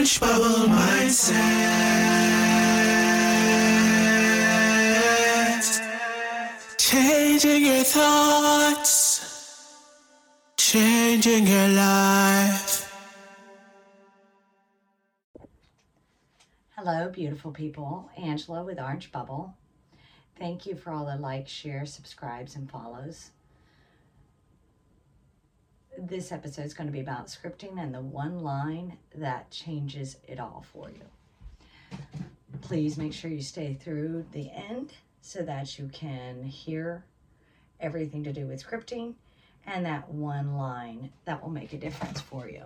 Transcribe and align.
Orange 0.00 0.18
Bubble 0.20 0.66
Mindset. 0.66 1.36
Changing 6.78 7.66
your 7.66 7.84
thoughts, 7.84 9.76
changing 10.56 11.46
your 11.46 11.68
life. 11.68 12.90
Hello, 16.78 17.10
beautiful 17.10 17.52
people. 17.52 18.10
Angela 18.16 18.64
with 18.64 18.80
Orange 18.80 19.12
Bubble. 19.12 19.54
Thank 20.38 20.64
you 20.64 20.76
for 20.76 20.92
all 20.92 21.04
the 21.04 21.16
likes, 21.16 21.50
shares, 21.50 21.92
subscribes, 21.92 22.56
and 22.56 22.70
follows. 22.70 23.32
This 26.02 26.32
episode 26.32 26.64
is 26.64 26.72
going 26.72 26.86
to 26.86 26.92
be 26.92 27.00
about 27.00 27.26
scripting 27.26 27.78
and 27.78 27.94
the 27.94 28.00
one 28.00 28.42
line 28.42 28.96
that 29.14 29.50
changes 29.50 30.16
it 30.26 30.40
all 30.40 30.64
for 30.72 30.88
you. 30.88 31.98
Please 32.62 32.96
make 32.96 33.12
sure 33.12 33.30
you 33.30 33.42
stay 33.42 33.74
through 33.74 34.24
the 34.32 34.50
end 34.50 34.94
so 35.20 35.42
that 35.42 35.78
you 35.78 35.90
can 35.92 36.42
hear 36.42 37.04
everything 37.80 38.24
to 38.24 38.32
do 38.32 38.46
with 38.46 38.64
scripting 38.66 39.12
and 39.66 39.84
that 39.84 40.08
one 40.08 40.56
line 40.56 41.10
that 41.26 41.42
will 41.42 41.50
make 41.50 41.74
a 41.74 41.78
difference 41.78 42.18
for 42.18 42.48
you. 42.48 42.62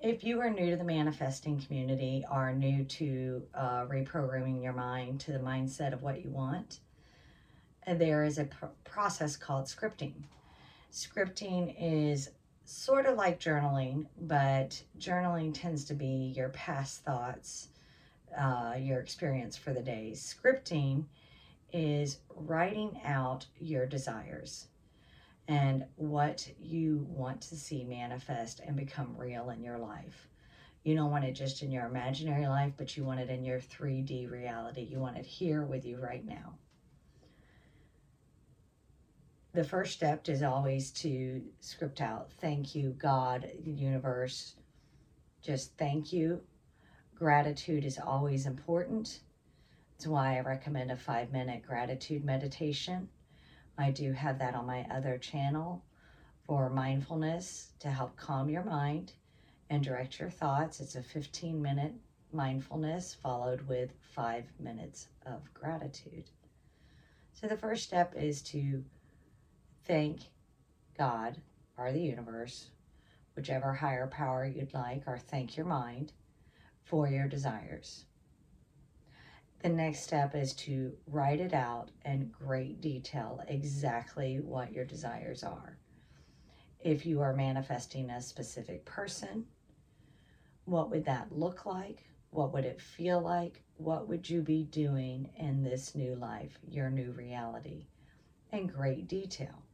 If 0.00 0.22
you 0.22 0.40
are 0.40 0.50
new 0.50 0.70
to 0.70 0.76
the 0.76 0.84
manifesting 0.84 1.60
community, 1.60 2.24
are 2.30 2.54
new 2.54 2.84
to 2.84 3.42
uh, 3.56 3.86
reprogramming 3.86 4.62
your 4.62 4.72
mind 4.72 5.18
to 5.22 5.32
the 5.32 5.40
mindset 5.40 5.92
of 5.92 6.04
what 6.04 6.22
you 6.22 6.30
want, 6.30 6.78
there 7.86 8.24
is 8.24 8.38
a 8.38 8.44
pr- 8.44 8.66
process 8.84 9.36
called 9.36 9.66
scripting. 9.66 10.14
Scripting 10.92 11.74
is 11.78 12.30
sort 12.64 13.06
of 13.06 13.16
like 13.16 13.38
journaling, 13.38 14.06
but 14.20 14.82
journaling 14.98 15.54
tends 15.54 15.84
to 15.84 15.94
be 15.94 16.32
your 16.36 16.48
past 16.48 17.04
thoughts, 17.04 17.68
uh, 18.36 18.74
your 18.78 19.00
experience 19.00 19.56
for 19.56 19.72
the 19.72 19.82
day. 19.82 20.12
Scripting 20.14 21.04
is 21.72 22.18
writing 22.34 23.00
out 23.04 23.46
your 23.60 23.86
desires 23.86 24.66
and 25.48 25.84
what 25.94 26.48
you 26.60 27.06
want 27.08 27.40
to 27.40 27.56
see 27.56 27.84
manifest 27.84 28.60
and 28.66 28.74
become 28.74 29.16
real 29.16 29.50
in 29.50 29.62
your 29.62 29.78
life. 29.78 30.28
You 30.82 30.94
don't 30.96 31.10
want 31.10 31.24
it 31.24 31.32
just 31.32 31.62
in 31.62 31.70
your 31.70 31.86
imaginary 31.86 32.46
life, 32.46 32.72
but 32.76 32.96
you 32.96 33.04
want 33.04 33.20
it 33.20 33.30
in 33.30 33.44
your 33.44 33.60
3D 33.60 34.30
reality. 34.30 34.82
You 34.82 34.98
want 34.98 35.18
it 35.18 35.26
here 35.26 35.62
with 35.62 35.84
you 35.84 35.98
right 35.98 36.24
now. 36.24 36.54
The 39.56 39.64
first 39.64 39.94
step 39.94 40.28
is 40.28 40.42
always 40.42 40.90
to 40.92 41.42
script 41.60 42.02
out 42.02 42.30
thank 42.40 42.74
you, 42.74 42.90
God, 42.90 43.50
universe. 43.64 44.56
Just 45.40 45.78
thank 45.78 46.12
you. 46.12 46.42
Gratitude 47.14 47.86
is 47.86 47.98
always 47.98 48.44
important. 48.44 49.20
That's 49.92 50.08
why 50.08 50.36
I 50.36 50.40
recommend 50.40 50.90
a 50.90 50.96
five 50.96 51.32
minute 51.32 51.62
gratitude 51.66 52.22
meditation 52.22 53.08
I 53.78 53.90
do 53.92 54.12
have 54.12 54.38
that 54.40 54.54
on 54.54 54.66
my 54.66 54.86
other 54.90 55.16
channel 55.16 55.82
for 56.44 56.68
mindfulness 56.68 57.72
to 57.80 57.88
help 57.88 58.14
calm 58.16 58.50
your 58.50 58.64
mind 58.64 59.14
and 59.70 59.82
direct 59.82 60.18
your 60.18 60.28
thoughts. 60.28 60.80
It's 60.80 60.96
a 60.96 61.02
15 61.02 61.62
minute 61.62 61.94
mindfulness 62.30 63.14
followed 63.14 63.66
with 63.68 63.94
five 64.14 64.44
minutes 64.60 65.08
of 65.24 65.52
gratitude. 65.54 66.28
So 67.32 67.46
the 67.46 67.56
first 67.56 67.84
step 67.84 68.14
is 68.16 68.42
to 68.42 68.84
thank 69.86 70.20
God 70.98 71.36
or 71.78 71.92
the 71.92 72.00
universe, 72.00 72.70
whichever 73.34 73.72
higher 73.72 74.06
power 74.06 74.44
you'd 74.44 74.74
like, 74.74 75.02
or 75.06 75.18
thank 75.18 75.56
your 75.56 75.66
mind 75.66 76.12
for 76.84 77.08
your 77.08 77.28
desires. 77.28 78.04
The 79.62 79.68
next 79.68 80.00
step 80.00 80.34
is 80.34 80.52
to 80.54 80.92
write 81.06 81.40
it 81.40 81.52
out 81.54 81.90
in 82.04 82.28
great 82.28 82.80
detail 82.80 83.42
exactly 83.48 84.40
what 84.40 84.72
your 84.72 84.84
desires 84.84 85.42
are. 85.42 85.78
If 86.80 87.04
you 87.04 87.20
are 87.20 87.34
manifesting 87.34 88.10
a 88.10 88.22
specific 88.22 88.84
person, 88.84 89.46
what 90.64 90.90
would 90.90 91.04
that 91.06 91.32
look 91.32 91.66
like? 91.66 92.04
What 92.30 92.52
would 92.52 92.64
it 92.64 92.80
feel 92.80 93.20
like? 93.20 93.62
What 93.76 94.08
would 94.08 94.28
you 94.28 94.42
be 94.42 94.64
doing 94.64 95.30
in 95.36 95.62
this 95.62 95.94
new 95.94 96.14
life, 96.14 96.58
your 96.68 96.90
new 96.90 97.12
reality? 97.12 97.86
In 98.52 98.66
great 98.66 99.08
detail. 99.08 99.65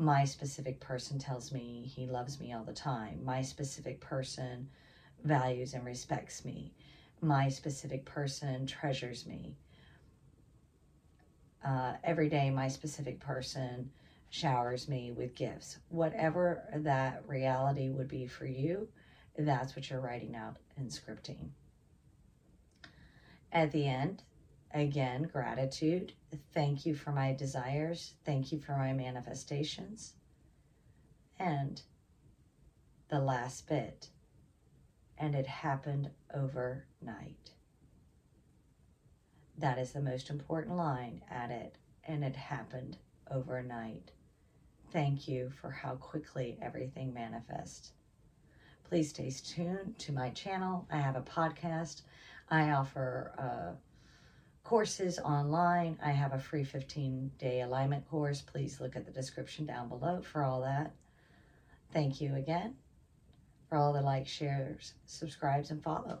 My 0.00 0.24
specific 0.24 0.80
person 0.80 1.18
tells 1.18 1.52
me 1.52 1.84
he 1.94 2.06
loves 2.06 2.40
me 2.40 2.52
all 2.52 2.64
the 2.64 2.72
time. 2.72 3.24
My 3.24 3.42
specific 3.42 4.00
person 4.00 4.68
values 5.22 5.74
and 5.74 5.84
respects 5.84 6.44
me 6.44 6.72
my 7.20 7.48
specific 7.48 8.04
person 8.04 8.66
treasures 8.66 9.26
me. 9.26 9.56
Uh, 11.64 11.94
every 12.02 12.28
day, 12.28 12.50
my 12.50 12.68
specific 12.68 13.20
person 13.20 13.90
showers 14.30 14.88
me 14.88 15.12
with 15.12 15.34
gifts. 15.34 15.78
Whatever 15.88 16.62
that 16.74 17.22
reality 17.26 17.90
would 17.90 18.08
be 18.08 18.26
for 18.26 18.46
you, 18.46 18.88
that's 19.36 19.76
what 19.76 19.90
you're 19.90 20.00
writing 20.00 20.34
out 20.34 20.56
and 20.76 20.90
scripting. 20.90 21.50
At 23.52 23.72
the 23.72 23.86
end, 23.86 24.22
again, 24.72 25.24
gratitude. 25.32 26.12
Thank 26.52 26.86
you 26.86 26.94
for 26.94 27.12
my 27.12 27.32
desires. 27.32 28.14
Thank 28.24 28.52
you 28.52 28.58
for 28.58 28.72
my 28.76 28.92
manifestations. 28.92 30.14
And 31.38 31.82
the 33.08 33.20
last 33.20 33.68
bit 33.68 34.10
and 35.20 35.34
it 35.34 35.46
happened 35.46 36.10
overnight. 36.34 37.50
That 39.58 39.78
is 39.78 39.92
the 39.92 40.00
most 40.00 40.30
important 40.30 40.76
line 40.76 41.20
at 41.30 41.50
it, 41.50 41.76
and 42.08 42.24
it 42.24 42.34
happened 42.34 42.96
overnight. 43.30 44.12
Thank 44.90 45.28
you 45.28 45.50
for 45.60 45.70
how 45.70 45.96
quickly 45.96 46.58
everything 46.62 47.12
manifests. 47.12 47.92
Please 48.88 49.10
stay 49.10 49.30
tuned 49.30 49.98
to 49.98 50.12
my 50.12 50.30
channel. 50.30 50.86
I 50.90 50.96
have 50.96 51.16
a 51.16 51.20
podcast. 51.20 52.00
I 52.48 52.70
offer 52.70 53.32
uh, 53.38 53.76
courses 54.64 55.18
online. 55.18 55.98
I 56.02 56.10
have 56.10 56.32
a 56.32 56.38
free 56.38 56.64
15 56.64 57.32
day 57.38 57.62
alignment 57.62 58.08
course. 58.08 58.40
Please 58.40 58.80
look 58.80 58.96
at 58.96 59.04
the 59.06 59.12
description 59.12 59.66
down 59.66 59.88
below 59.88 60.22
for 60.22 60.42
all 60.42 60.60
that. 60.62 60.92
Thank 61.92 62.20
you 62.20 62.34
again 62.34 62.74
for 63.68 63.78
all 63.78 63.92
the 63.92 64.02
likes, 64.02 64.30
shares, 64.30 64.94
subscribes, 65.06 65.70
and 65.70 65.82
follow. 65.82 66.20